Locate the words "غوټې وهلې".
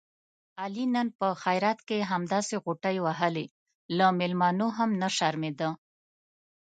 2.63-3.45